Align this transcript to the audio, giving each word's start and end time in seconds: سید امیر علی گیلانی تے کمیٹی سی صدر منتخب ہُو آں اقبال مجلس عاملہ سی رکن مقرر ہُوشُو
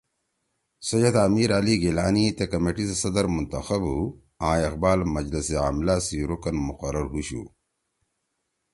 سید 0.87 1.15
امیر 1.27 1.49
علی 1.57 1.75
گیلانی 1.81 2.25
تے 2.37 2.43
کمیٹی 2.51 2.83
سی 2.89 2.95
صدر 3.03 3.25
منتخب 3.35 3.81
ہُو 3.89 3.97
آں 4.47 4.57
اقبال 4.67 4.99
مجلس 5.15 5.47
عاملہ 5.61 5.95
سی 6.05 6.17
رکن 6.29 6.55
مقرر 6.67 7.05
ہُوشُو 7.11 7.43